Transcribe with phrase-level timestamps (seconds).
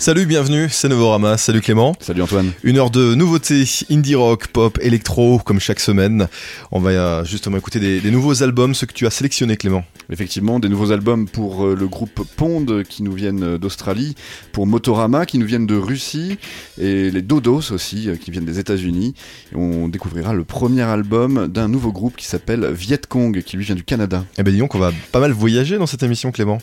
[0.00, 1.36] Salut, bienvenue, c'est Novorama.
[1.36, 1.94] Salut Clément.
[2.00, 2.52] Salut Antoine.
[2.62, 6.26] Une heure de nouveautés, indie rock, pop, électro, comme chaque semaine.
[6.72, 9.84] On va euh, justement écouter des, nouveaux albums, ceux que tu as sélectionnés Clément.
[10.08, 14.14] Effectivement, des nouveaux albums pour euh, le groupe Pond qui nous viennent euh, d'Australie,
[14.52, 16.38] pour Motorama qui nous viennent de Russie,
[16.80, 19.12] et les Dodos aussi qui viennent des États-Unis.
[19.54, 23.74] On découvrira le premier album d'un nouveau groupe qui s'appelle Viet Cong, qui lui vient
[23.74, 24.24] du Canada.
[24.38, 26.56] Eh ben dis donc, on va pas mal voyager dans cette émission Clément.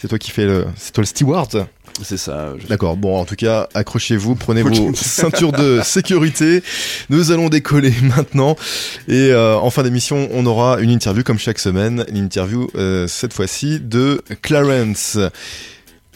[0.00, 1.66] C'est toi qui fais le, c'est toi le steward.
[2.02, 2.54] C'est ça.
[2.70, 2.96] D'accord.
[2.96, 6.62] Bon, en tout cas, accrochez-vous, prenez vos ceintures de sécurité.
[7.10, 8.56] Nous allons décoller maintenant.
[9.08, 12.06] Et euh, en fin d'émission, on aura une interview comme chaque semaine.
[12.08, 15.18] Une interview euh, cette fois-ci de Clarence.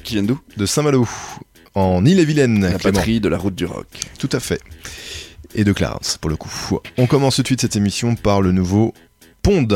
[0.02, 0.40] Qui vient d'où?
[0.56, 1.06] De Saint-Malo,
[1.74, 2.62] en Ille-et-Vilaine.
[2.62, 3.86] La patrie de la route du rock.
[4.18, 4.62] Tout à fait.
[5.54, 6.78] Et de Clarence, pour le coup.
[6.96, 8.94] On commence tout de suite cette émission par le nouveau
[9.42, 9.68] Pond.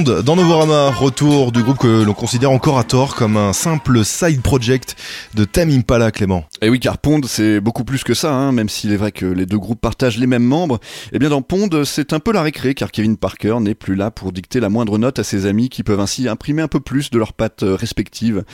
[0.00, 4.40] Dans Novorama, retour du groupe que l'on considère encore à tort comme un simple side
[4.40, 4.96] project
[5.34, 6.44] de Tam Impala, Clément.
[6.62, 9.26] Et oui, car Pond, c'est beaucoup plus que ça, hein, même s'il est vrai que
[9.26, 10.80] les deux groupes partagent les mêmes membres.
[11.12, 14.10] Eh bien, dans Pond, c'est un peu la récré, car Kevin Parker n'est plus là
[14.10, 17.10] pour dicter la moindre note à ses amis qui peuvent ainsi imprimer un peu plus
[17.10, 18.44] de leurs pattes euh, respectives.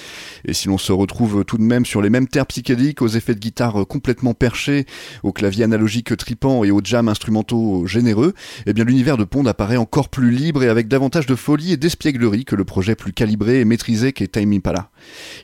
[0.46, 3.34] Et si l'on se retrouve tout de même sur les mêmes terres psychédéliques, aux effets
[3.34, 4.84] de guitare complètement perchés,
[5.22, 8.34] au clavier analogique tripant et aux jams instrumentaux généreux,
[8.66, 11.76] eh bien, l'univers de Pond apparaît encore plus libre et avec davantage de folie et
[11.76, 14.90] d'espièglerie que le projet plus calibré et maîtrisé qu'est Time Impala.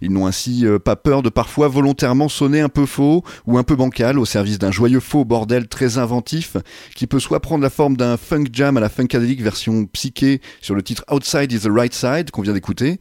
[0.00, 3.62] Ils n'ont ainsi euh, pas peur de parfois volontairement sonner un peu faux ou un
[3.62, 6.56] peu bancal au service d'un joyeux faux bordel très inventif
[6.94, 10.74] qui peut soit prendre la forme d'un funk jam à la funkadelic version psyché sur
[10.74, 13.00] le titre Outside is the Right Side qu'on vient d'écouter,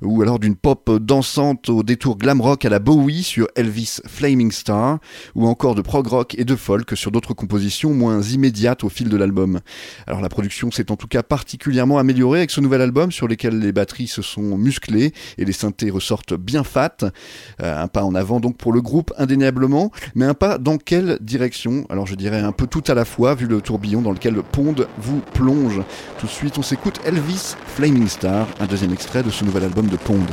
[0.00, 4.50] ou alors d'une pop dansante au détour glam rock à la Bowie sur Elvis Flaming
[4.50, 4.98] Star,
[5.34, 9.08] ou encore de prog rock et de folk sur d'autres compositions moins immédiates au fil
[9.08, 9.60] de l'album.
[10.06, 13.58] Alors la production s'est en tout cas particulièrement améliorée avec ce nouvel album sur lequel
[13.58, 16.96] les batteries se sont musclées et les synthés ressortent bien fat.
[17.62, 21.18] Euh, un pas en avant donc pour le groupe indéniablement, mais un pas dans quelle
[21.20, 21.86] direction?
[21.88, 24.74] Alors je dirais un peu tout à la fois vu le tourbillon dans lequel Pond
[24.98, 25.80] vous plonge.
[26.18, 29.86] Tout de suite on s'écoute Elvis Flaming Star, un deuxième extrait de ce nouvel album
[29.86, 30.26] de Pond.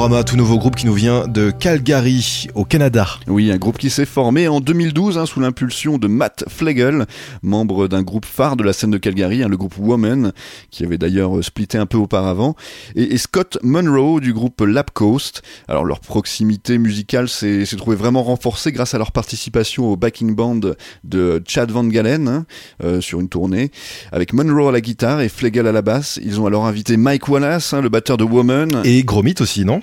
[0.00, 3.06] Novorama, tout nouveau groupe qui nous vient de Calgary, au Canada.
[3.26, 7.04] Oui, un groupe qui s'est formé en 2012 hein, sous l'impulsion de Matt Flegel,
[7.42, 10.32] membre d'un groupe phare de la scène de Calgary, hein, le groupe Woman,
[10.70, 12.56] qui avait d'ailleurs euh, splitté un peu auparavant,
[12.94, 15.42] et, Scott Monroe du groupe Lap Coast.
[15.68, 20.60] Alors leur proximité musicale s'est trouvée vraiment renforcée grâce à leur participation au backing band
[21.04, 22.46] de Chad Van Galen hein,
[22.82, 23.70] euh, sur une tournée,
[24.12, 26.18] avec Monroe à la guitare et Flegel à la basse.
[26.24, 28.80] Ils ont alors invité Mike Wallace, le batteur de Woman.
[28.84, 29.82] Et Gromit aussi, non?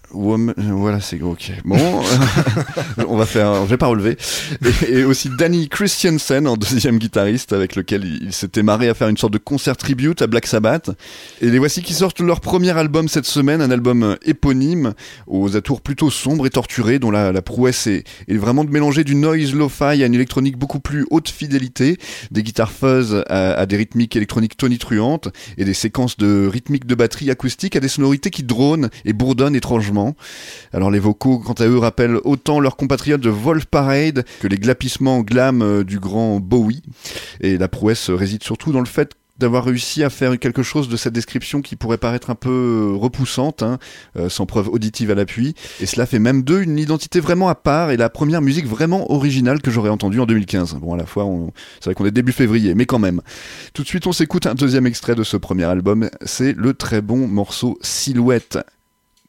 [0.13, 1.51] voilà, c'est ok.
[1.65, 1.77] Bon,
[3.07, 4.17] on va faire, je vais pas relever.
[4.87, 9.17] Et, aussi Danny Christiansen en deuxième guitariste avec lequel il, s'était marré à faire une
[9.17, 10.91] sorte de concert tribute à Black Sabbath.
[11.41, 14.93] Et les voici qui sortent leur premier album cette semaine, un album éponyme
[15.27, 19.03] aux atours plutôt sombres et torturés, dont la, la prouesse est, est, vraiment de mélanger
[19.03, 21.97] du noise lo-fi à une électronique beaucoup plus haute fidélité,
[22.31, 26.95] des guitares fuzz à, à des rythmiques électroniques tonitruantes et des séquences de rythmiques de
[26.95, 30.00] batterie acoustique à des sonorités qui dronent et bourdonnent étrangement.
[30.73, 34.57] Alors les vocaux, quant à eux, rappellent autant leurs compatriotes de Wolf Parade que les
[34.57, 36.83] glapissements glam euh, du grand Bowie.
[37.39, 40.95] Et la prouesse réside surtout dans le fait d'avoir réussi à faire quelque chose de
[40.95, 43.79] cette description qui pourrait paraître un peu repoussante, hein,
[44.15, 45.55] euh, sans preuve auditive à l'appui.
[45.81, 49.11] Et cela fait même d'eux une identité vraiment à part et la première musique vraiment
[49.11, 50.75] originale que j'aurais entendue en 2015.
[50.75, 51.27] Bon, à la fois,
[51.79, 53.21] c'est vrai qu'on est début février, mais quand même.
[53.73, 56.09] Tout de suite, on s'écoute un deuxième extrait de ce premier album.
[56.23, 58.59] C'est le très bon morceau Silhouette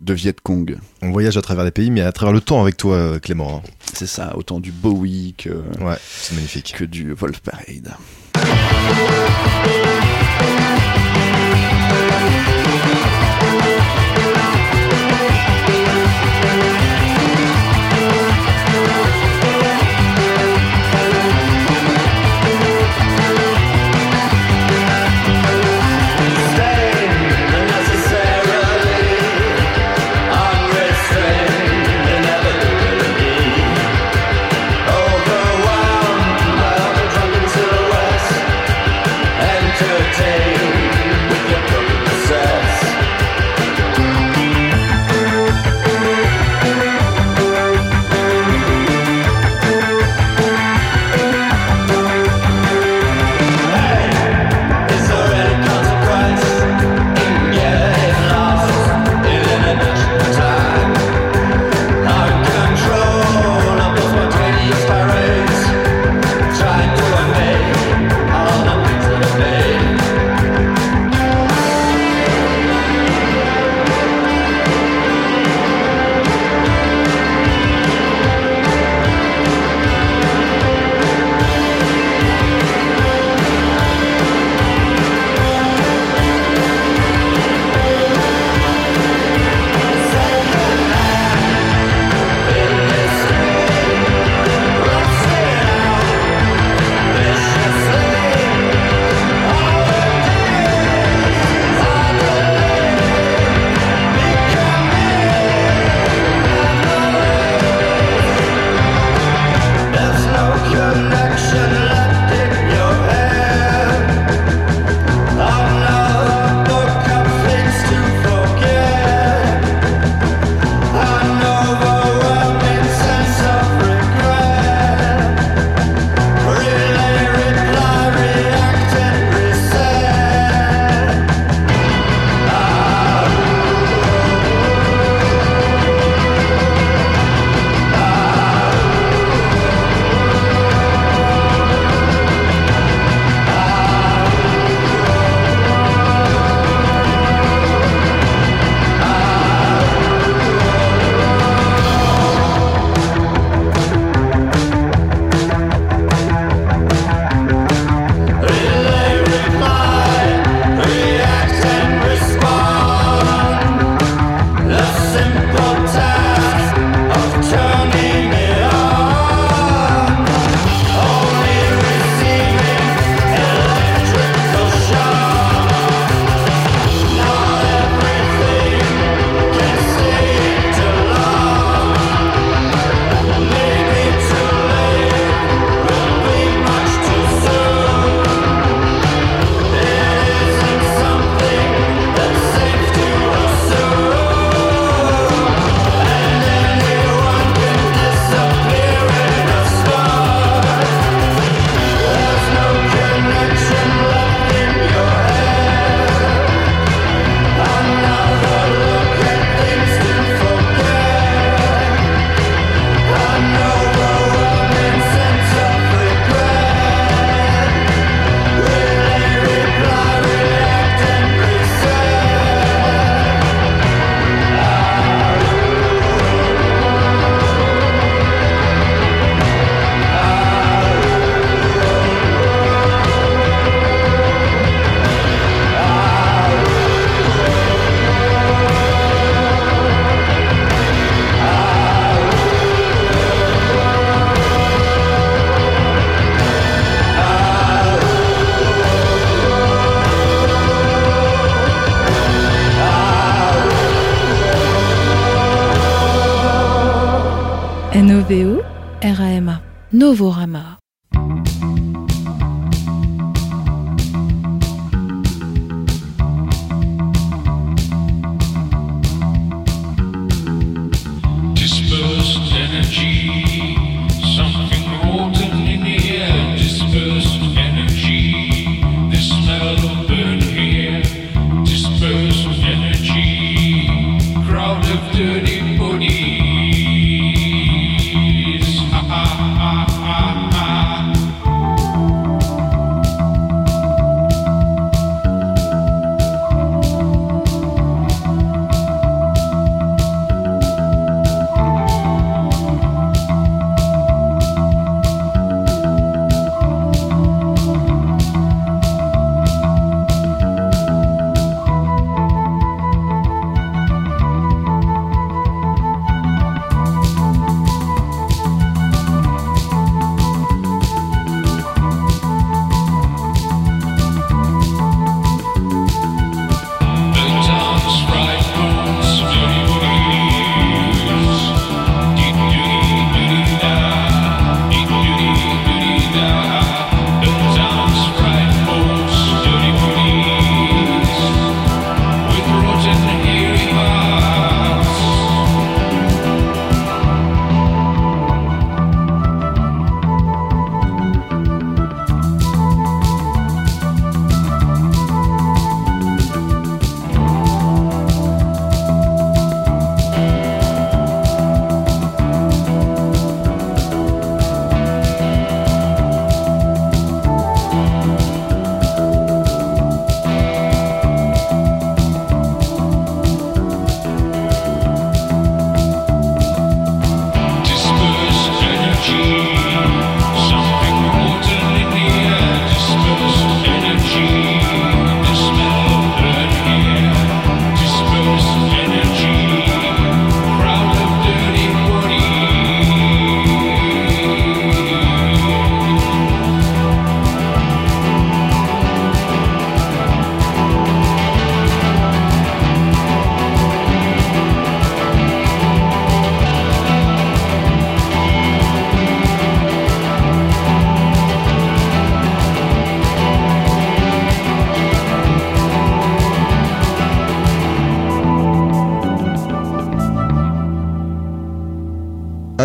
[0.03, 0.77] de Viet Cong.
[1.01, 3.63] On voyage à travers les pays, mais à travers le temps avec toi, euh, Clément.
[3.65, 3.71] Hein.
[3.95, 6.75] C'est ça, autant du Bowie que, ouais, c'est magnifique.
[6.77, 7.95] que du Wolf Parade.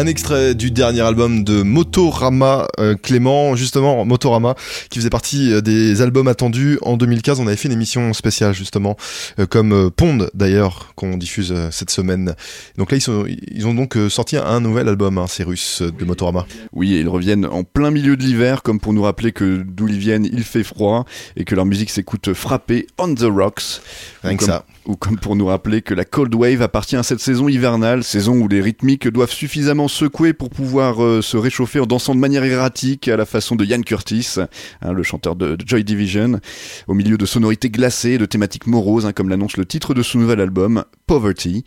[0.07, 4.55] Un extrait du dernier album de Motorama euh, Clément, justement Motorama,
[4.89, 7.41] qui faisait partie euh, des albums attendus en 2015.
[7.41, 8.95] On avait fait une émission spéciale justement,
[9.37, 12.35] euh, comme Pond d'ailleurs, qu'on diffuse cette semaine.
[12.77, 16.05] Donc là, ils, sont, ils ont donc sorti un nouvel album, hein, ces Russes de
[16.05, 16.45] Motorama.
[16.71, 19.89] Oui, et ils reviennent en plein milieu de l'hiver, comme pour nous rappeler que d'où
[19.89, 21.03] ils viennent, il fait froid,
[21.35, 23.81] et que leur musique s'écoute frapper on the rocks.
[24.23, 27.19] Rien que ça ou comme pour nous rappeler que la Cold Wave appartient à cette
[27.19, 31.87] saison hivernale, saison où les rythmiques doivent suffisamment secouer pour pouvoir euh, se réchauffer en
[31.87, 34.35] dansant de manière erratique à la façon de Ian Curtis,
[34.81, 36.39] hein, le chanteur de, Joy Division,
[36.87, 40.03] au milieu de sonorités glacées et de thématiques moroses, hein, comme l'annonce le titre de
[40.03, 41.63] son nouvel album, Poverty,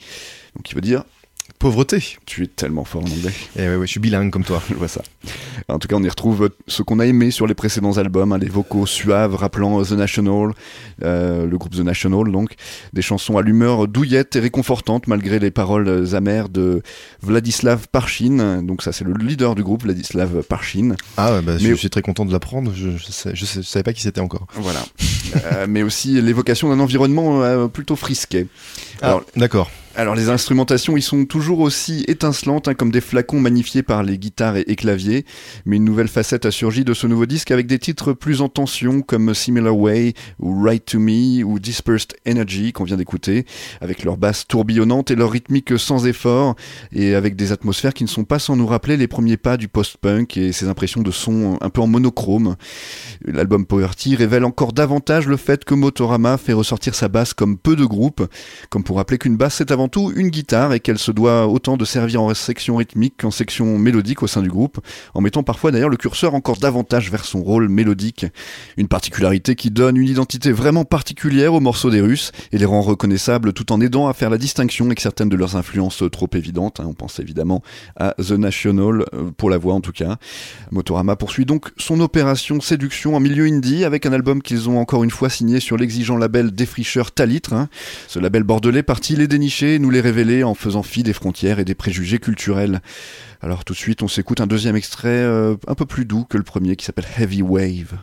[0.55, 1.03] donc qui veut dire
[1.59, 2.17] pauvreté.
[2.27, 3.33] Tu es tellement fort en anglais.
[3.57, 4.63] Et eh ouais, ouais, je suis bilingue comme toi.
[4.71, 5.03] je vois ça.
[5.69, 8.39] En tout cas, on y retrouve ce qu'on a aimé sur les précédents albums, hein,
[8.39, 10.53] les vocaux suaves rappelant The National,
[11.03, 12.55] euh, le groupe The National, donc
[12.93, 16.83] des chansons à l'humeur douillette et réconfortante malgré les paroles amères de
[17.23, 18.63] Vladislav Parchin.
[18.63, 20.95] Donc ça, c'est le leader du groupe, Vladislav Parchin.
[21.17, 22.73] Ah, bah, je suis très content de l'apprendre.
[22.75, 24.47] Je, je, savais pas qui c'était encore.
[24.55, 24.81] Voilà.
[25.53, 28.47] Euh, mais aussi l'évocation d'un environnement euh, plutôt frisqué.
[29.03, 29.71] Ah, d'accord.
[29.97, 34.19] Alors les instrumentations, ils sont toujours aussi étincelantes, hein, comme des flacons magnifiés par les
[34.19, 35.27] guitares et, claviers.
[35.67, 38.49] Mais une nouvelle facette a surgi de ce nouveau disque avec des titres plus en
[38.49, 43.47] tension, comme Similar Way, ou Right to Me, ou Dispersed Energy, qu'on vient d'écouter,
[43.81, 46.55] avec leur basse tourbillonnante et leur rythmique sans effort,
[46.93, 49.67] et avec des atmosphères qui ne sont pas sans nous rappeler les premiers pas du
[49.67, 52.55] post-punk et ses impressions de son un peu en monochrome.
[53.25, 57.75] L'album Poverty révèle encore davantage le fait que Motorama fait ressortir sa basse comme peu
[57.75, 58.23] de groupes,
[58.71, 61.77] comme pour rappeler qu'une basse c'est avant tout une guitare et qu'elle se doit autant
[61.77, 64.81] de servir en section rythmique qu'en section mélodique au sein du groupe,
[65.15, 68.27] en mettant parfois d'ailleurs le curseur encore davantage vers son rôle mélodique.
[68.77, 72.81] Une particularité qui donne une identité vraiment particulière aux morceaux des Russes et les rend
[72.81, 76.81] reconnaissables tout en aidant à faire la distinction avec certaines de leurs influences trop évidentes.
[76.81, 76.87] Hein.
[76.89, 77.63] On pense évidemment
[77.97, 80.17] à The National, euh, pour la voix en tout cas.
[80.71, 85.05] Motorama poursuit donc son opération séduction en milieu indie avec un album qu'ils ont encore
[85.05, 87.53] une fois signé sur l'exigeant label défricheur Talitre.
[87.53, 87.69] Hein.
[88.09, 91.65] Ce label bordelais parti les dénicher nous les révéler en faisant fi des frontières et
[91.65, 92.81] des préjugés culturels.
[93.41, 96.37] Alors tout de suite, on s'écoute un deuxième extrait euh, un peu plus doux que
[96.37, 97.99] le premier qui s'appelle Heavy Wave.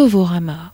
[0.00, 0.69] Novorama.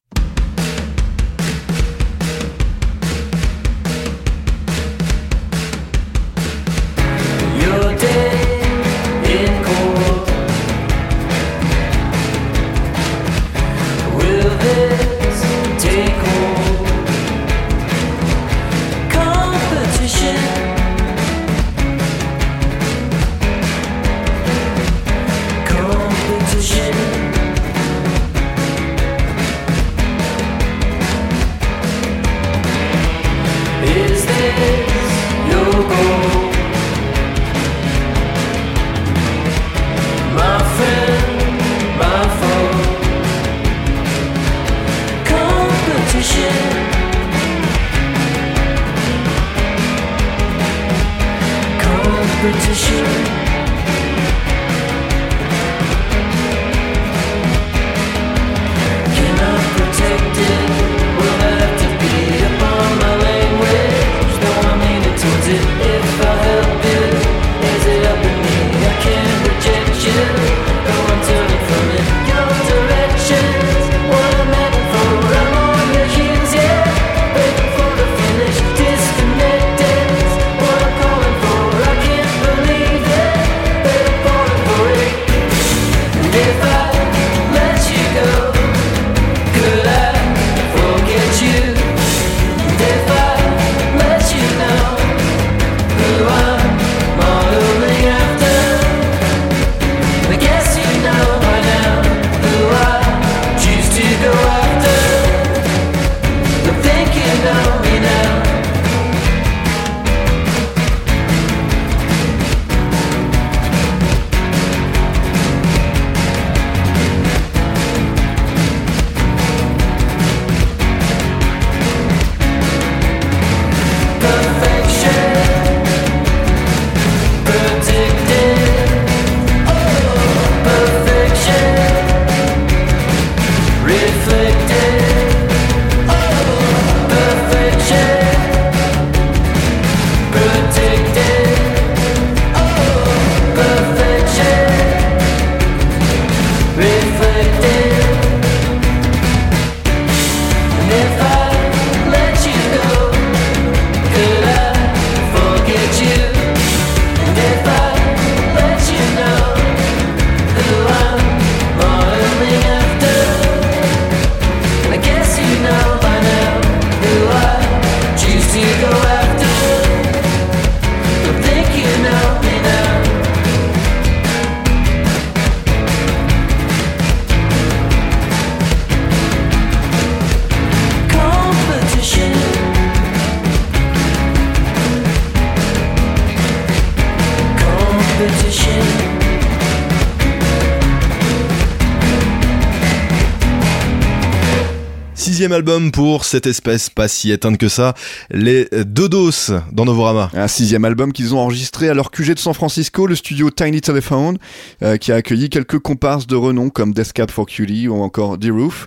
[195.36, 197.92] Sixième album pour cette espèce pas si éteinte que ça,
[198.30, 200.30] les Dodos dans Novorama.
[200.32, 203.82] Un sixième album qu'ils ont enregistré à leur QG de San Francisco, le studio Tiny
[203.82, 204.38] Telephone,
[204.82, 208.38] euh, qui a accueilli quelques comparses de renom comme Death Cab for Cutie ou encore
[208.38, 208.86] The Roof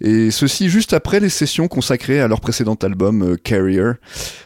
[0.00, 3.92] et ceci juste après les sessions consacrées à leur précédent album euh, Carrier.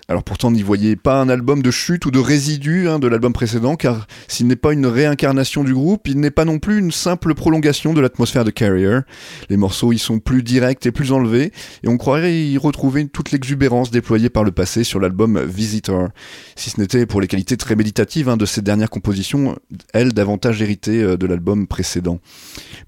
[0.09, 3.33] Alors pourtant, n'y voyez pas un album de chute ou de résidu hein, de l'album
[3.33, 6.93] précédent, car s'il n'est pas une réincarnation du groupe, il n'est pas non plus une
[6.93, 9.01] simple prolongation de l'atmosphère de Carrier.
[9.49, 13.31] Les morceaux y sont plus directs et plus enlevés, et on croirait y retrouver toute
[13.31, 16.09] l'exubérance déployée par le passé sur l'album Visitor.
[16.57, 19.57] Si ce n'était pour les qualités très méditatives hein, de ces dernières compositions,
[19.93, 22.21] elles davantage héritées euh, de l'album précédent.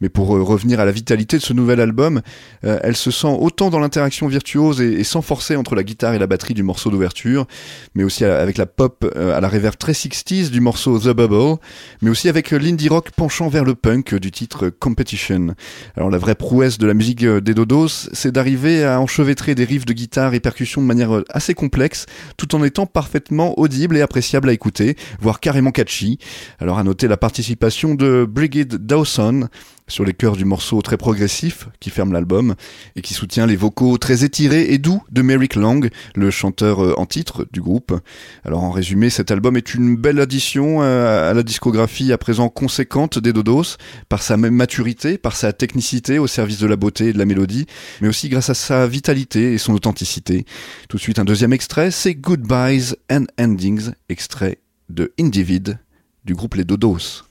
[0.00, 2.20] Mais pour euh, revenir à la vitalité de ce nouvel album,
[2.64, 6.18] euh, elle se sent autant dans l'interaction virtuose et, sans forcer entre la guitare et
[6.18, 7.46] la batterie du morceau d'ouverture,
[7.94, 11.59] mais aussi avec la pop euh, à la reverb très 60s du morceau The Bubble,
[12.03, 15.55] mais aussi avec l'indie rock penchant vers le punk du titre Competition.
[15.96, 19.87] Alors la vraie prouesse de la musique des Dodos, c'est d'arriver à enchevêtrer des riffs
[19.87, 24.48] de guitare et percussions de manière assez complexe, tout en étant parfaitement audible et appréciable
[24.48, 26.18] à écouter, voire carrément catchy.
[26.59, 29.48] Alors à noter la participation de Brigid Dawson,
[29.87, 32.55] sur les chœurs du morceau très progressif qui ferme l'album
[32.97, 36.94] et qui soutient les vocaux très étirés et doux de Merrick Lang, le chanteur euh,
[36.97, 37.99] en titre du groupe.
[38.44, 42.49] Alors en résumé, cet album est une belle addition euh, à la discographie à présent
[42.49, 43.77] conséquente des Dodos
[44.09, 47.66] par sa maturité, par sa technicité au service de la beauté et de la mélodie,
[48.01, 50.44] mais aussi grâce à sa vitalité et son authenticité.
[50.88, 55.79] Tout de suite un deuxième extrait, c'est Goodbyes and Endings, extrait de Individ
[56.25, 57.25] du groupe Les Dodos.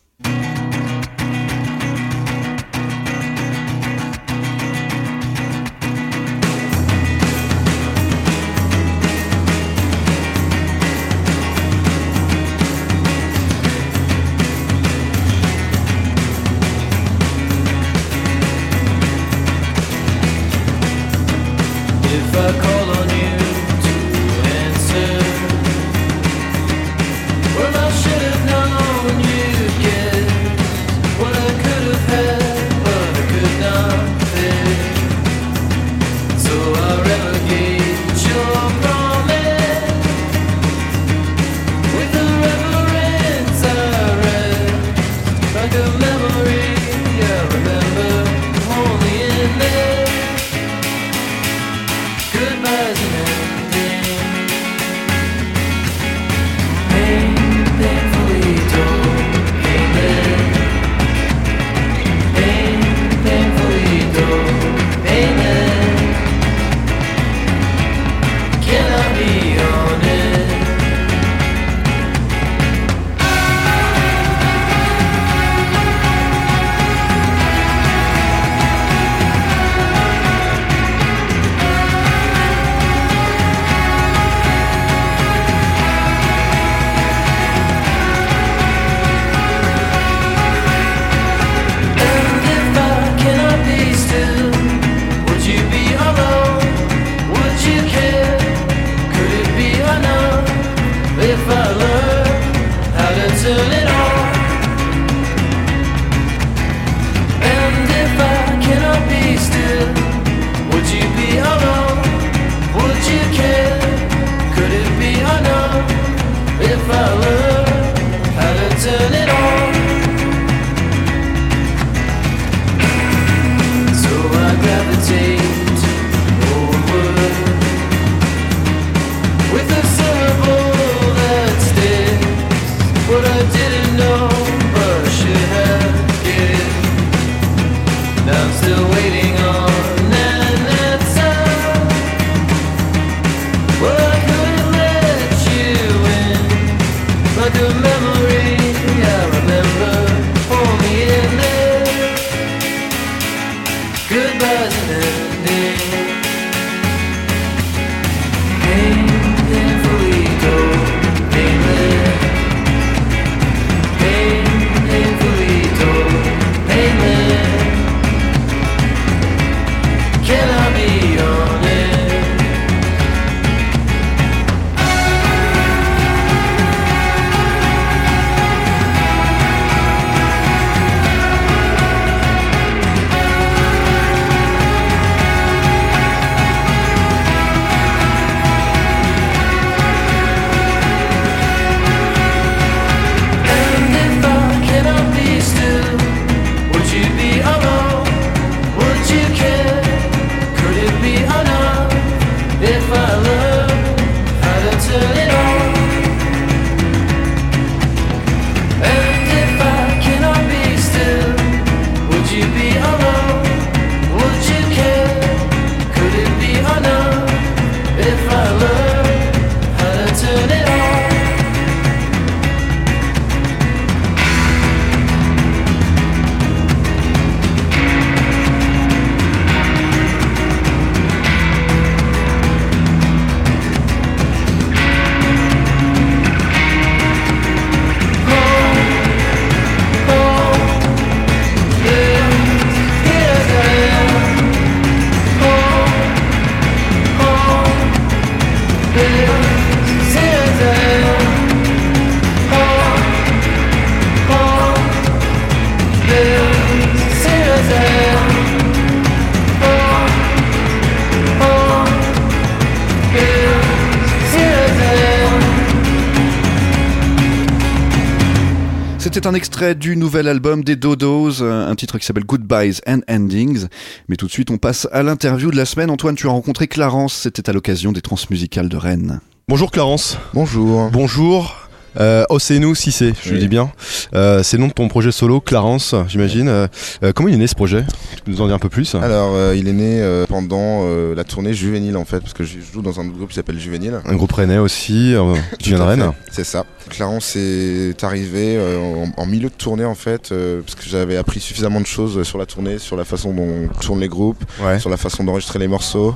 [269.23, 272.99] C'était un extrait du nouvel album des Dodos, euh, un titre qui s'appelle Goodbyes and
[273.09, 273.67] Endings.
[274.09, 275.89] Mais tout de suite, on passe à l'interview de la semaine.
[275.89, 279.21] Antoine, tu as rencontré Clarence, c'était à l'occasion des transmusicales de Rennes.
[279.47, 280.17] Bonjour Clarence.
[280.33, 280.89] Bonjour.
[280.91, 281.62] Bonjour.
[281.99, 283.71] Euh, oh, c'est nous, si c'est, je le dis bien.
[284.15, 286.47] Euh, c'est le nom de ton projet solo, Clarence, j'imagine.
[286.47, 286.67] Euh,
[287.03, 287.83] euh, comment il est né ce projet?
[288.15, 288.95] Tu peux nous en dire un peu plus?
[288.95, 290.83] Alors, il est né pendant
[291.15, 293.99] la tournée juvénile en fait, parce que je joue dans un groupe qui s'appelle Juvénile.
[294.05, 295.13] Un groupe rennais aussi,
[295.59, 296.11] tu viens de Rennes.
[296.31, 296.65] C'est ça.
[296.89, 300.29] Clarence est arrivé en, en milieu de tournée en fait,
[300.65, 303.99] parce que j'avais appris suffisamment de choses sur la tournée, sur la façon dont tournent
[304.01, 304.79] les groupes, Ouais.
[304.79, 306.15] sur la façon d'enregistrer les morceaux,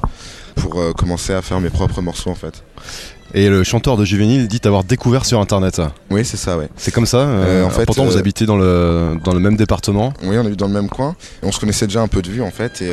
[0.55, 2.63] pour euh, commencer à faire mes propres morceaux en fait.
[3.33, 5.81] Et le chanteur de Juvénile dit t'avoir découvert sur internet.
[6.09, 6.69] Oui, c'est ça, ouais.
[6.77, 9.39] C'est comme ça euh, Euh, en fait, Pourtant, vous euh, habitez dans le, dans le
[9.39, 10.13] même département.
[10.23, 11.15] Oui, on est dans le même coin.
[11.43, 12.81] Et on se connaissait déjà un peu de vue en fait.
[12.81, 12.89] Et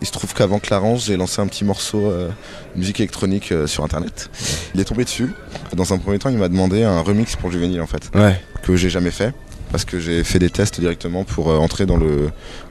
[0.00, 2.12] il se trouve qu'avant Clarence, j'ai lancé un petit morceau
[2.76, 4.28] musique électronique sur internet.
[4.74, 5.32] Il est tombé dessus.
[5.76, 8.40] Dans un premier temps, il m'a demandé un remix pour Juvénile en fait, Ouais.
[8.62, 9.32] que j'ai jamais fait.
[9.70, 11.96] Parce que j'ai fait des tests directement pour euh, entrer dans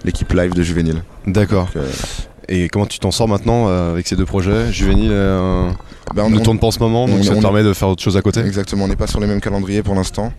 [0.03, 1.01] l'équipe live de Juvénile.
[1.25, 1.69] D'accord.
[1.77, 1.87] Euh,
[2.49, 4.69] Et comment tu t'en sors maintenant euh, avec ces deux projets?
[4.73, 5.13] Juvénile
[6.15, 7.73] bah, on- ne tourne pas en ce moment, donc on- ça te on- permet de
[7.73, 10.33] faire autre chose à côté Exactement, on n'est pas sur les mêmes calendriers pour l'instant.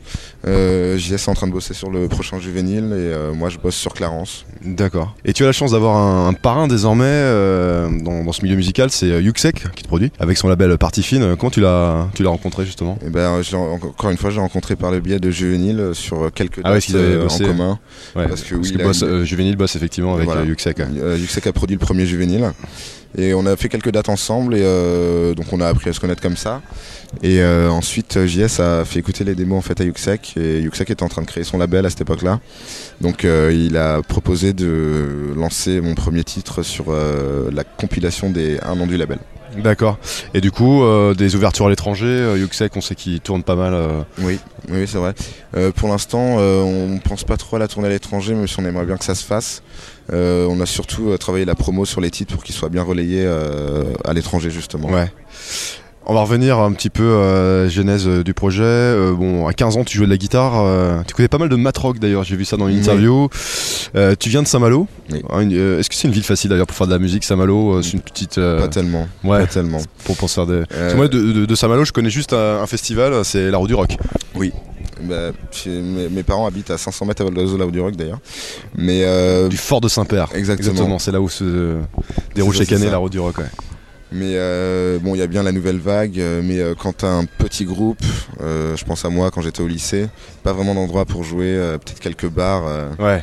[0.46, 3.58] Euh, JS est en train de bosser sur le prochain Juvénile et euh, moi je
[3.58, 4.44] bosse sur Clarence.
[4.64, 5.14] D'accord.
[5.24, 8.56] Et tu as la chance d'avoir un, un parrain désormais euh, dans, dans ce milieu
[8.56, 11.36] musical, c'est Yuxek qui te produit, avec son label Party Fine.
[11.36, 12.98] Comment tu l'as, tu l'as rencontré justement?
[13.06, 13.40] Et ben,
[13.82, 17.20] encore une fois, j'ai rencontré par le biais de Juvénile sur quelques Ah dates euh,
[17.20, 17.44] en bossé.
[17.44, 17.78] commun.
[18.16, 18.26] Ouais.
[18.28, 20.44] Parce que oui, que il a bosse, une- Juvénile bosse effectivement avec Voilà.
[20.44, 20.78] Yuxek.
[21.18, 22.52] Yuxek a produit le premier juvénile.
[23.18, 26.00] Et on a fait quelques dates ensemble et euh, donc on a appris à se
[26.00, 26.62] connaître comme ça.
[27.22, 30.90] Et euh, ensuite JS a fait écouter les démos en fait à Yuxek et Yuxek
[30.90, 32.38] était en train de créer son label à cette époque-là.
[33.00, 38.78] Donc euh, il a proposé de lancer mon premier titre sur la compilation des un
[38.80, 39.18] an du label.
[39.58, 39.98] D'accord.
[40.34, 43.56] Et du coup, euh, des ouvertures à l'étranger, euh, Yuxek, on sait qu'il tourne pas
[43.56, 43.74] mal.
[43.74, 44.38] euh, Oui,
[44.70, 45.14] oui c'est vrai.
[45.56, 48.58] Euh, pour l'instant, euh, on pense pas trop à la tournée à l'étranger, même si
[48.60, 49.62] on aimerait bien que ça se fasse.
[50.12, 52.82] Euh, on a surtout euh, travaillé la promo sur les titres pour qu'ils soient bien
[52.82, 54.88] relayés euh, à l'étranger justement.
[54.90, 55.12] Ouais.
[56.06, 58.62] On va revenir un petit peu à la genèse euh, du projet.
[58.64, 60.54] Euh, bon, à 15 ans, tu jouais de la guitare.
[60.56, 62.80] euh, tu connais pas mal de matrock d'ailleurs, j'ai vu ça dans une Oui.
[62.80, 63.28] interview.
[63.94, 64.88] Euh, tu viens de Saint-Malo.
[65.12, 65.22] Oui.
[65.52, 67.82] Euh, Est-ce que c'est une ville facile d'ailleurs pour faire de la musique, Saint-Malo euh,
[67.82, 68.38] C'est une petite.
[68.38, 69.06] euh, Pas tellement.
[69.24, 69.78] ouais, Pas tellement.
[70.04, 70.60] pour, se faire des.
[70.68, 73.50] Parce Euh, que moi, de, de- de Saint-Malo, je connais juste un, un festival, c'est
[73.50, 73.96] la Roue du Rock.
[75.02, 78.20] bah, chez- mes, mes parents habitent à 500 mètres d'Oiseau, là où du rock d'ailleurs.
[78.76, 80.28] Mais euh, Du Fort de Saint-Père.
[80.34, 80.98] Exactement.
[80.98, 81.80] c'est là où se euh,
[82.34, 83.38] déroule chaque année la Roue du Rock.
[83.38, 83.44] ouais.
[84.12, 87.08] Mais euh, bon, il y a bien la nouvelle vague, euh, mais euh, quand t'as
[87.12, 88.02] un petit groupe,
[88.40, 90.08] euh, je pense à moi quand j'étais au lycée,
[90.42, 91.54] pas vraiment d'endroit pour jouer,
[91.84, 92.64] peut-être quelques bars,
[92.98, 93.22] Ouais.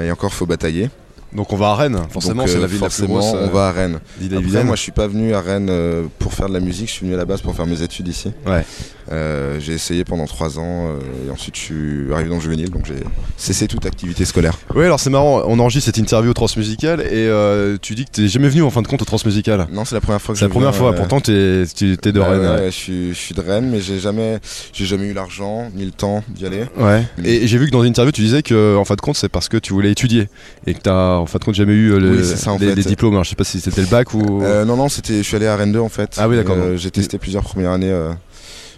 [0.00, 0.88] et encore faut batailler.
[1.34, 3.34] Donc on va à Rennes, forcément, c'est euh, la ville la plus forcément, grosse.
[3.40, 3.98] on va à Rennes.
[4.36, 6.92] Après, moi je suis pas venu à Rennes euh, pour faire de la musique, je
[6.92, 8.30] suis venu à la base pour faire mes études ici.
[8.46, 8.64] Ouais.
[9.12, 12.70] Euh, j'ai essayé pendant trois ans, euh, et ensuite je suis arrivé dans le juvénile,
[12.70, 12.94] donc j'ai
[13.36, 14.56] cessé toute activité scolaire.
[14.74, 18.10] Ouais, alors c'est marrant, on enregistre cette interview au Transmusical et euh, tu dis que
[18.12, 19.66] t'es jamais venu en fin de compte au Transmusical.
[19.72, 21.96] Non, c'est la première fois que C'est la première viens, fois, euh, pourtant t'es tu-
[21.98, 22.40] t'es de bah Rennes.
[22.40, 22.54] ouais, ouais.
[22.60, 24.38] ouais, je, suis, je suis de Rennes, mais j'ai jamais,
[24.72, 26.64] j'ai jamais eu l'argent ni le temps d'y aller.
[26.78, 27.02] Ouais.
[27.24, 29.28] Et j'ai vu que dans une interview tu disais que en fin de compte c'est
[29.28, 30.28] parce que tu voulais étudier
[30.66, 32.58] et que t'as en fin de compte jamais eu euh, le- Oui, c'est ça, en
[32.58, 32.74] les, fait.
[32.76, 33.14] les diplômes.
[33.14, 34.42] Alors, je sais pas si c'était le bac ou.
[34.42, 36.14] Euh, non, non, c'était, je suis allé à Rennes 2 en fait.
[36.18, 38.12] Ah oui, d'accord, Euh, j'ai testé plusieurs premières années euh,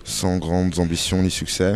[0.05, 1.75] sans grandes ambitions ni succès.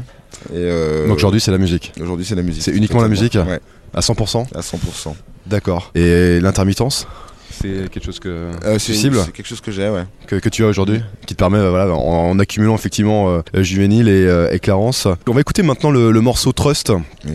[0.55, 0.71] Et
[1.09, 2.63] Donc aujourd'hui c'est la musique aujourd'hui c'est la musique.
[2.63, 3.61] C'est uniquement la musique Ouais,
[3.93, 4.47] à 100%.
[4.55, 5.15] à 100%.
[5.47, 5.91] D'accord.
[5.95, 7.07] Et l'intermittence
[7.51, 8.29] c'est quelque chose que
[8.65, 8.93] Euh, c'est,
[9.33, 10.05] quelque chose que j'ai, ouais.
[10.29, 13.63] que, que tu as aujourd'hui qui te permet euh, voilà en, en accumulant effectivement euh,
[13.63, 15.09] juvénile et, et Clarence.
[15.27, 16.91] On va écouter maintenant le, le morceau Trust.
[17.27, 17.33] Oui.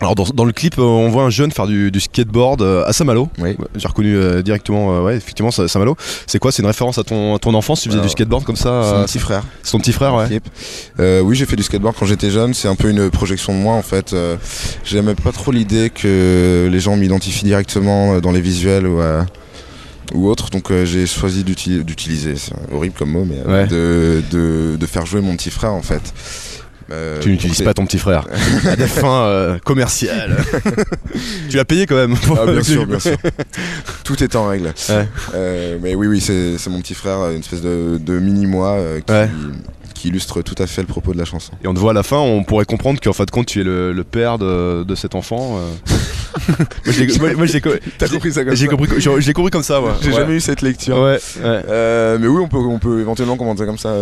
[0.00, 2.84] Alors dans, dans le clip, euh, on voit un jeune faire du, du skateboard euh,
[2.84, 3.28] à Saint-Malo.
[3.38, 3.56] Oui.
[3.76, 5.96] J'ai reconnu euh, directement, euh, ouais, effectivement, Sa- Saint-Malo.
[6.26, 6.52] C'est quoi?
[6.52, 7.80] C'est une référence à ton, à ton enfance?
[7.80, 9.44] Tu faisais Alors, du skateboard comme ça C'est euh, mon petit frère.
[9.62, 10.40] C'est ton petit frère, ouais.
[11.00, 12.54] Euh, oui, j'ai fait du skateboard quand j'étais jeune.
[12.54, 14.12] C'est un peu une projection de moi en fait.
[14.12, 14.36] Euh,
[14.84, 19.22] J'aimais pas trop l'idée que les gens m'identifient directement dans les visuels ou, euh,
[20.12, 20.50] ou autre.
[20.50, 23.66] Donc euh, j'ai choisi d'uti- d'utiliser, c'est horrible comme mot, mais euh, Ouais.
[23.68, 26.02] de, de, de faire jouer mon petit frère en fait.
[26.92, 28.26] Euh, Tu n'utilises pas ton petit frère
[28.68, 30.36] à des fins euh, commerciales.
[31.48, 32.14] tu l'as payé quand même.
[32.38, 33.16] Ah, bien sûr, bien sûr.
[34.04, 34.72] Tout est en règle.
[34.90, 35.08] Ouais.
[35.34, 39.28] Euh, mais oui, oui, c'est mon petit frère, une espèce de, de mini-moi qui, Ouais.
[39.94, 41.52] qui illustre tout à fait le propos de la chanson.
[41.64, 43.60] Et on te voit à la fin, on pourrait comprendre qu'en fin de compte, tu
[43.60, 45.58] es le, le père de, de cet enfant.
[46.86, 47.46] moi,
[47.98, 49.96] T'as compris ça comme j'ai ça j'ai j'ai compris comme ça, moi.
[50.02, 50.16] J'ai Ouais.
[50.16, 50.96] jamais eu cette lecture.
[51.42, 53.94] Mais oui, on peut, on peut éventuellement commenter comme ça.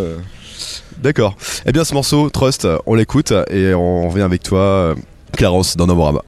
[0.99, 1.37] D'accord.
[1.67, 4.95] Eh bien, ce morceau, Trust, on l'écoute et on revient avec toi, euh,
[5.37, 6.23] Clarence, dans Novorama.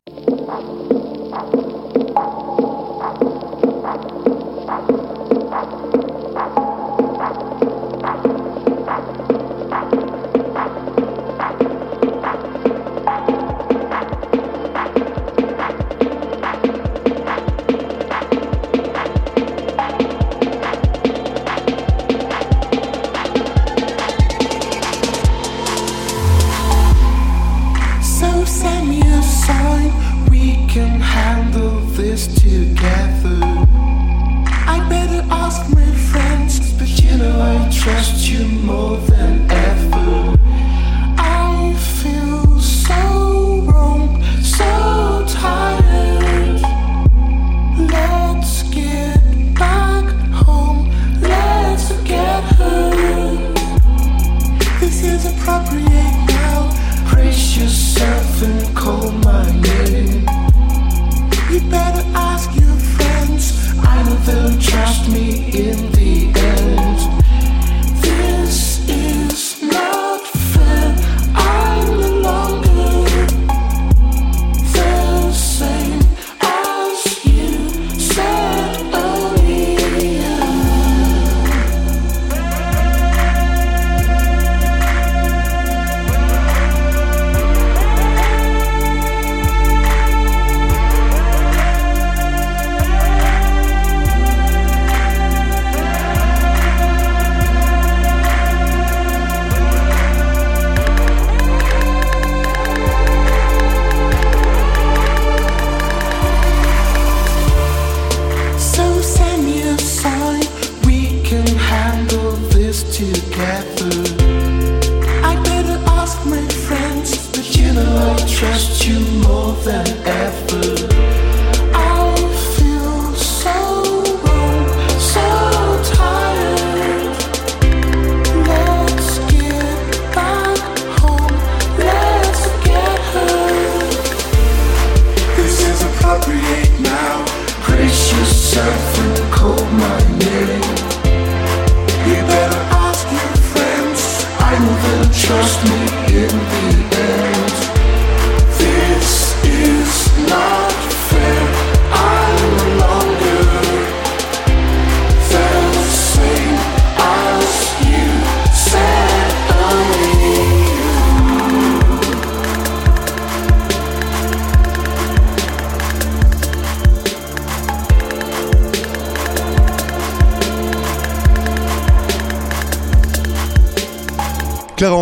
[119.64, 120.13] 笨蛋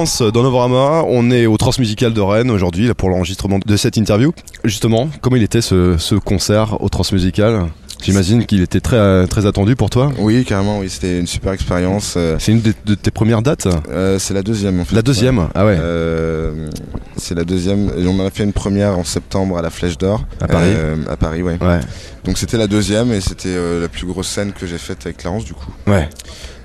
[0.02, 4.32] Dans Novorama, on est au Transmusical de Rennes aujourd'hui pour l'enregistrement de cette interview.
[4.64, 7.66] Justement, comment il était ce, ce concert au Transmusical
[8.02, 10.10] J'imagine qu'il était très, très attendu pour toi.
[10.18, 12.14] Oui, carrément, oui, c'était une super expérience.
[12.16, 13.68] euh, C'est une de, de tes premières dates?
[13.90, 14.96] Euh, c'est la deuxième en fait.
[14.96, 15.76] La deuxième Ah ouais.
[15.78, 16.68] Euh,
[17.16, 17.92] c'est la deuxième.
[17.96, 20.24] Et on en a fait une première en septembre à la Flèche d'Or.
[20.40, 21.58] À Paris Euh, À Paris, ouais.
[21.60, 21.78] Ouais.
[22.24, 25.44] Donc c'était la deuxième et c'était la plus grosse scène que j'ai faite avec Clarence
[25.44, 25.70] du coup.
[25.86, 26.08] Ouais.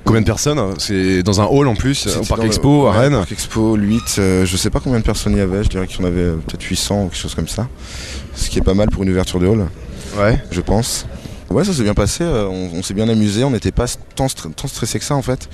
[0.08, 2.91] Combien de personnes C'est dans un hall en plus, au Parc dans le- Expo à
[2.91, 3.14] ouais, Rennes.
[3.14, 5.86] Parc Expo, 8, euh, je sais pas combien de personnes il y avait, je dirais
[5.86, 7.68] qu'il y en avait euh, peut-être 800 ou quelque chose comme ça.
[8.34, 9.66] Ce qui est pas mal pour une ouverture de hall,
[10.18, 10.41] Ouais.
[10.51, 11.05] je pense.
[11.49, 13.86] Ouais, ça s'est bien passé, euh, on, on s'est bien amusé, on n'était pas
[14.16, 15.47] tant, stre- tant stressé que ça en fait.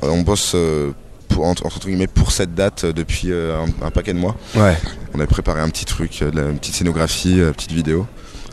[0.00, 0.92] Qu'on bosse euh,
[1.28, 4.36] pour, entre, entre guillemets pour cette date depuis euh, un, un paquet de mois.
[4.54, 4.76] Ouais.
[5.14, 8.06] On a préparé un petit truc, une petite scénographie, euh, petite vidéo.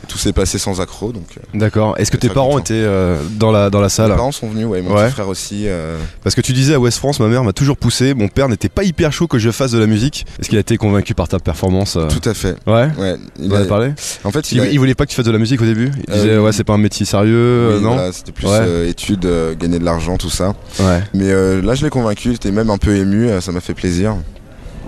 [0.08, 1.24] Tout s'est passé sans accroc, donc.
[1.38, 1.96] euh, D'accord.
[1.98, 2.60] Est-ce que tes parents content.
[2.60, 5.06] étaient euh, dans la dans la salle Mes parents sont venus, ouais, mon Ouais.
[5.06, 5.64] petit frère aussi.
[5.68, 8.14] euh, Parce que tu disais à West France, ma mère m'a toujours poussé.
[8.14, 10.26] Mon père n'était pas hyper chaud que je fasse de la musique.
[10.40, 12.56] Est-ce qu'il a été convaincu par ta performance Tout à fait.
[12.68, 12.90] Ouais.
[12.98, 13.16] Ouais.
[13.40, 13.94] Il en a- a parlé
[14.24, 15.66] En fait, il, il, a- il voulait pas que tu fasses de la musique au
[15.66, 15.92] début.
[16.08, 18.90] Il disait ouais c'est pas un métier sérieux, oui, non voilà, c'était plus Ouais.
[18.90, 19.28] études,
[19.60, 20.54] gagner de l'argent, tout ça.
[20.80, 21.02] Ouais.
[21.14, 21.32] Mais
[21.62, 22.32] là, je l'ai convaincu.
[22.32, 23.30] J'étais même un peu ému.
[23.42, 24.16] Ça m'a fait plaisir.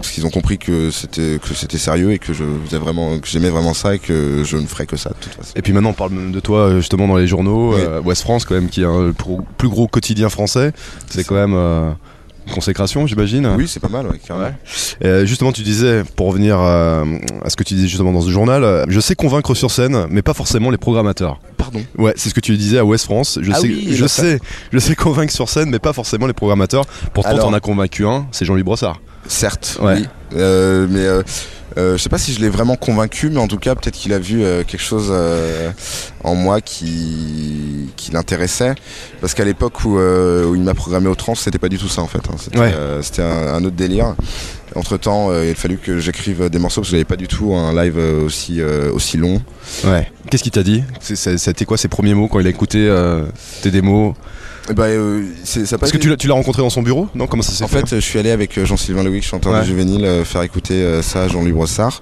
[0.06, 3.28] Parce qu'ils ont compris que c'était que c'était sérieux et que je faisais vraiment que
[3.28, 5.52] j'aimais vraiment ça et que je ne ferais que ça de toute façon.
[5.56, 7.74] Et puis maintenant on parle même de toi euh, justement dans les journaux.
[7.74, 7.82] Oui.
[7.82, 9.14] euh, West France quand même qui est un,
[9.58, 10.74] plus gros quotidien français.
[11.10, 11.90] C'est quand même euh,
[12.48, 13.48] une consécration j'imagine.
[13.58, 14.46] Oui, c'est pas mal, ouais, carrément.
[14.50, 14.54] Ouais.
[15.04, 17.04] Euh, justement, tu disais, pour revenir euh,
[17.44, 20.22] à ce que tu disais justement dans ce journal, je sais convaincre sur scène, mais
[20.22, 21.40] pas forcément les programmateurs.
[21.58, 21.82] Pardon.
[21.98, 23.40] Ouais, c'est ce que tu disais à West France.
[23.42, 24.40] Je Ah sais, oui, je je sais,
[24.72, 26.86] je sais convaincre sur scène, mais pas forcément les programmateurs.
[27.16, 29.02] Pourtant, Alors- t'en as convaincu un, c'est Jean-Louis Brossard.
[29.28, 29.96] Certes, Ouais.
[29.98, 30.08] oui.
[30.36, 31.22] Euh, mais euh,
[31.78, 34.12] euh, je sais pas si je l'ai vraiment convaincu, mais en tout cas, peut-être qu'il
[34.14, 35.14] a vu quelque chose
[36.24, 38.76] en moi qui, qui l'intéressait.
[39.22, 42.02] Parce qu'à l'époque où, où il m'a programmé au trans, c'était pas du tout ça
[42.02, 42.20] en fait.
[42.30, 42.36] hein.
[43.02, 43.28] C'était Ouais.
[43.28, 44.16] un, un autre délire.
[44.76, 47.54] Entre temps, il a fallu que j'écrive des morceaux parce que j'avais pas du tout
[47.54, 48.62] un live aussi,
[48.94, 49.42] aussi long.
[49.86, 50.12] Ouais.
[50.30, 50.84] Qu'est-ce qu'il t'a dit?
[51.02, 52.94] C'était quoi ses premiers mots quand il a écouté
[53.62, 54.16] tes démos?
[54.74, 57.28] Bah, euh, c'est- ça Parce que tu l'as- tu l'as rencontré dans son bureau Non
[57.28, 59.60] Comment ça s'est En fait fait, je suis allé avec euh, Jean-Sylvain Loïc, chanteur Ouais.
[59.62, 62.02] de Juvénile, euh, faire écouter euh, ça à Jean-Louis Brossard.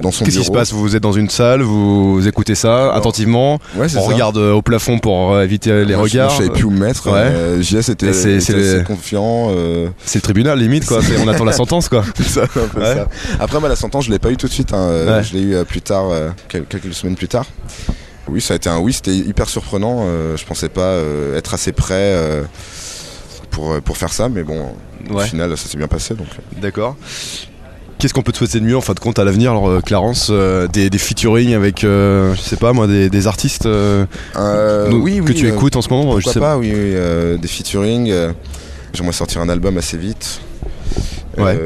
[0.00, 0.72] Dans son Qu'est-ce qui se passe?
[0.72, 4.12] Vous êtes dans une salle, vous écoutez ça attentivement, Ouais, c'est on ça.
[4.14, 6.30] regarde au plafond pour éviter les Moi, regards.
[6.30, 7.08] Je savais plus où me mettre.
[7.12, 7.62] Ouais.
[7.62, 9.48] JS était, c'est- confiant.
[9.50, 12.04] euh, C'est le tribunal limite quoi, on attend la sentence quoi.
[12.26, 12.94] ça, un peu Ouais.
[12.94, 13.06] ça.
[13.38, 14.72] Après, moi, la sentence, je l'ai pas eu tout de suite.
[14.72, 15.22] hein, Ouais.
[15.22, 17.44] Je l'ai eu plus tard, euh, quel- quelques semaines plus tard.
[18.28, 18.92] Oui, ça a été un oui.
[18.92, 20.04] C'était hyper surprenant.
[20.06, 22.42] euh, je pensais pas euh, être assez prêt euh,
[23.50, 24.74] pour, pour faire ça, mais bon,
[25.10, 25.26] au Ouais.
[25.26, 26.14] final, ça s'est bien passé.
[26.14, 26.28] Donc.
[26.60, 26.96] D'accord.
[27.98, 30.28] Qu'est-ce qu'on peut te souhaiter de mieux en fin de compte à l'avenir, alors Clarence
[30.30, 34.06] euh, des, des featuring avec, euh, je sais pas moi, des, des artistes euh,
[34.90, 38.12] oui, que oui, tu écoutes en ce moment je sais pas, oui, oui, des featuring.
[38.92, 40.40] J'aimerais sortir un album assez vite.
[41.38, 41.56] Ouais.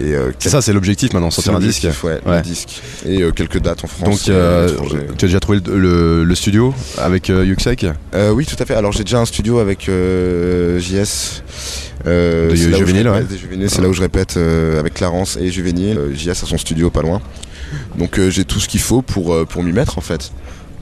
[0.00, 1.82] Euh, et euh, C'est ça, c'est l'objectif maintenant, sortir un disque.
[1.82, 2.36] l'objectif, Ouais, Ouais.
[2.38, 2.80] un disque.
[3.06, 4.08] Et euh, quelques dates en France.
[4.26, 4.68] Donc, euh,
[5.18, 7.86] tu as déjà trouvé le, le- le studio avec Yuxek
[8.32, 8.74] oui, tout à fait.
[8.74, 9.82] Alors j'ai déjà un studio avec
[10.78, 11.42] JS.
[12.04, 13.24] De Juvénile, ouais.
[13.68, 15.98] C'est là où je répète avec Clarence et Juvénile.
[16.14, 17.20] JS a son studio pas loin.
[17.98, 20.32] Donc j'ai tout ce qu'il faut pour, pour m'y mettre en fait.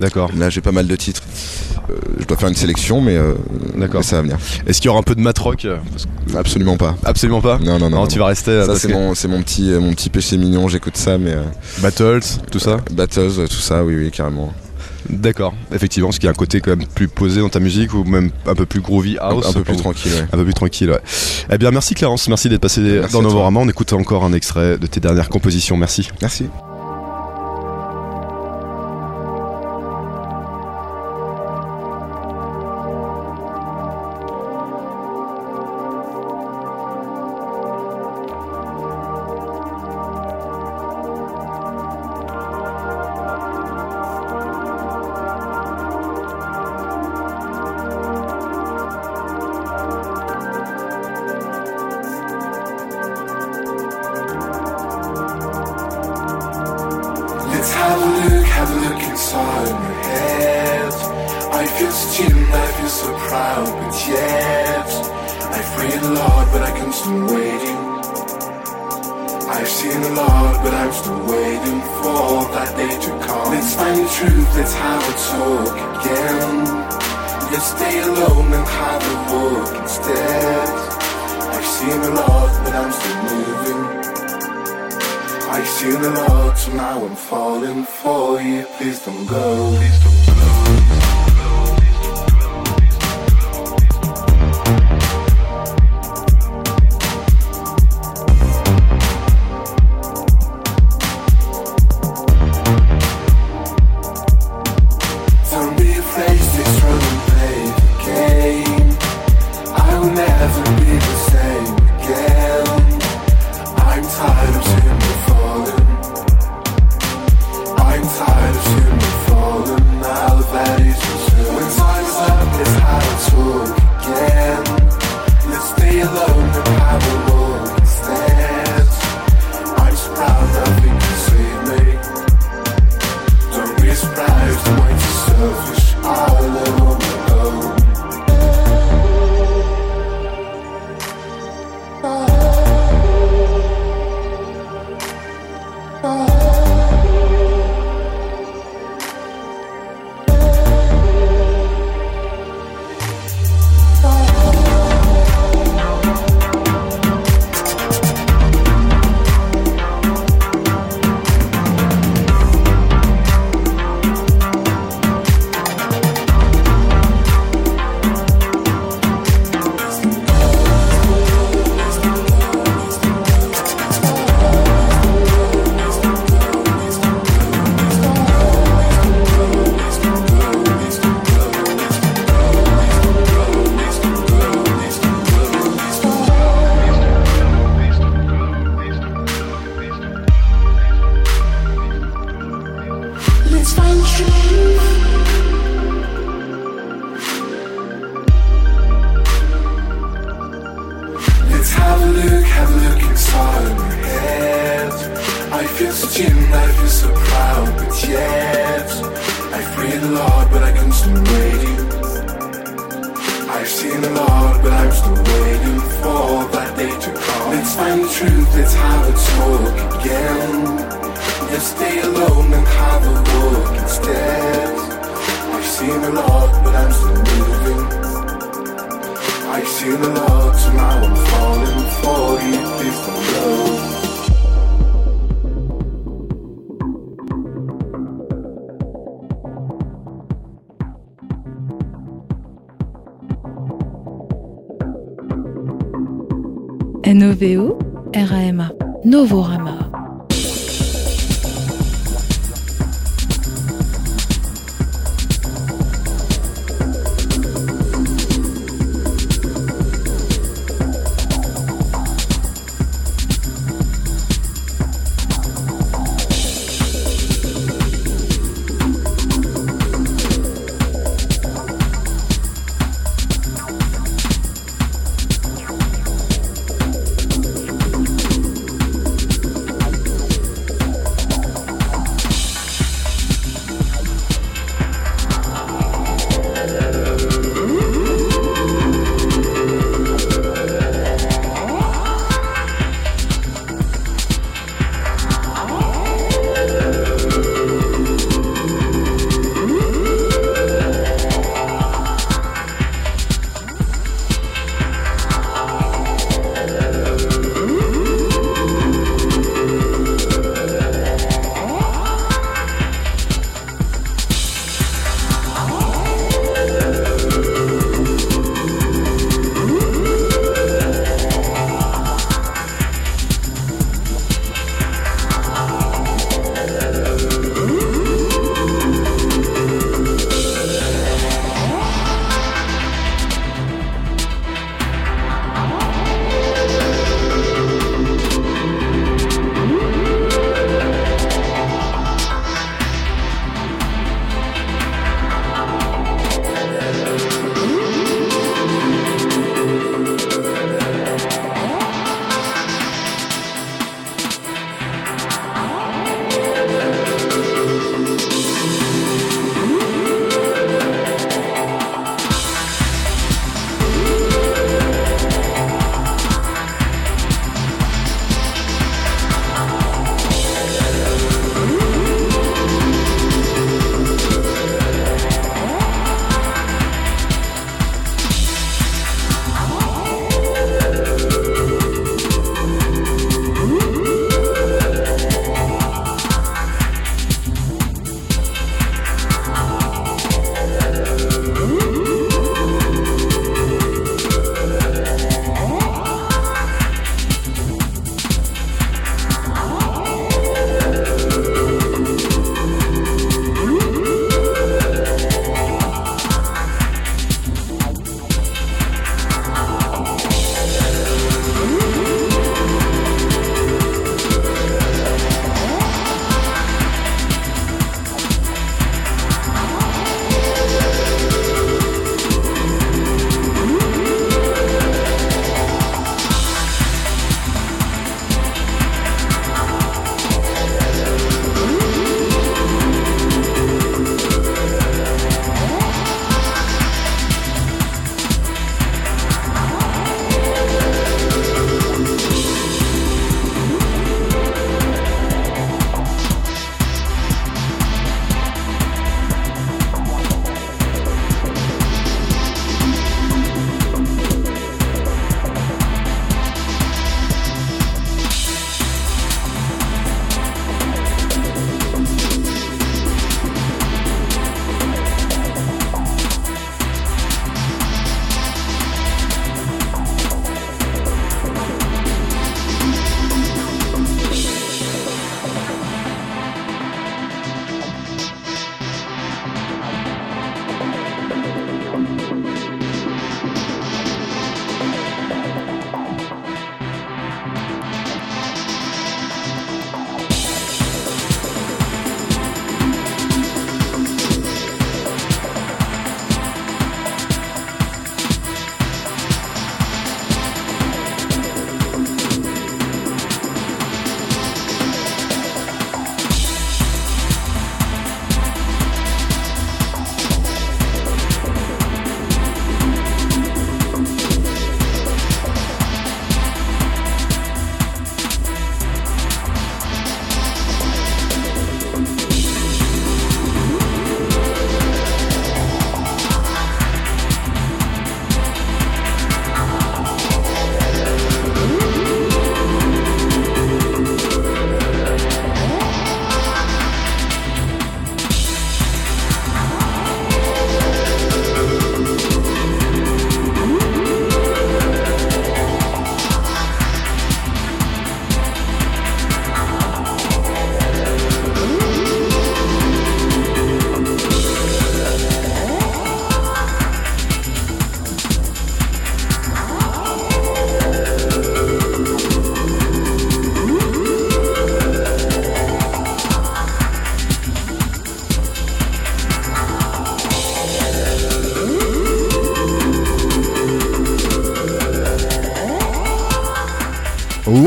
[0.01, 0.30] D'accord.
[0.36, 1.22] Là j'ai pas mal de titres.
[1.90, 3.34] Euh, je dois faire une sélection mais, euh,
[3.76, 4.01] D'accord.
[4.01, 4.36] mais ça va venir.
[4.66, 6.96] Est-ce qu'il y aura un peu de matrock euh, parce que- Absolument pas.
[7.05, 7.59] Absolument pas.
[7.59, 8.01] Non, non, non.
[8.01, 10.11] non, tu vas rester euh, Ça parce c'est que- mon, c'est mon, petit, mon petit
[10.11, 11.32] péché mignon, j'écoute ça mais...
[11.32, 11.42] euh,
[11.80, 12.20] Battles,
[12.51, 12.78] tout ça.
[12.92, 14.53] Battles, euh, tout ça, oui, oui, carrément.
[15.09, 15.55] D'accord.
[15.74, 18.05] Effectivement, parce qu'il y a un côté quand même plus posé dans ta musique ou
[18.05, 19.46] même un peu plus groovy Un, house.
[19.49, 20.26] un peu plus tranquille, ouais.
[20.30, 21.01] Un peu plus tranquille, ouais.
[21.51, 23.28] Eh bien, merci Clarence, merci d'être passé Merci dans toi.
[23.30, 23.61] Novorama.
[23.61, 25.78] On écoute encore un extrait de tes dernières compositions.
[25.78, 26.11] Merci.
[26.20, 26.46] Merci.
[69.68, 73.52] I've seen a lot, but I'm still waiting for that day to come.
[73.52, 76.64] Let's find the truth, let's have a talk again.
[77.52, 80.68] Let's stay alone and have a walk instead.
[81.52, 83.82] I've seen a lot, but I'm still moving.
[85.52, 88.64] I've seen a lot, so now I'm falling for you.
[88.78, 89.76] Please don't go.
[89.76, 90.28] Please don't go.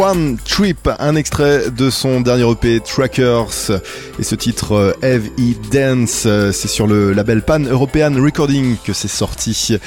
[0.01, 3.69] One Trip, un extrait de son dernier EP Trackers
[4.17, 8.93] et ce titre euh, E Dance, euh, c'est sur le label Pan European Recording que
[8.93, 9.77] c'est sorti.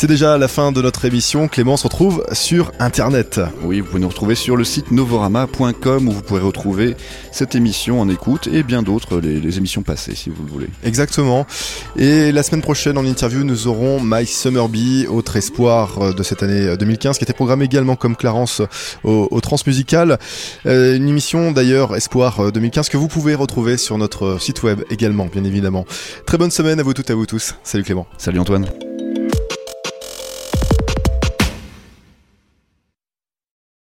[0.00, 1.48] C'est déjà la fin de notre émission.
[1.48, 3.40] Clément se retrouve sur Internet.
[3.64, 6.94] Oui, vous pouvez nous retrouver sur le site novorama.com où vous pourrez retrouver
[7.32, 10.68] cette émission en écoute et bien d'autres, les, les émissions passées si vous le voulez.
[10.84, 11.48] Exactement.
[11.96, 16.22] Et la semaine prochaine, en interview, nous aurons My Summer Bee, autre espoir euh, de
[16.22, 18.62] cette année 2015, qui était programmé également comme Clarence
[19.02, 20.20] au, au Transmusical.
[20.66, 24.84] Euh, une émission d'ailleurs, Espoir euh, 2015, que vous pouvez retrouver sur notre site web
[24.90, 25.86] également, bien évidemment.
[26.24, 27.56] Très bonne semaine à vous toutes et à vous tous.
[27.64, 28.06] Salut Clément.
[28.16, 28.68] Salut Antoine.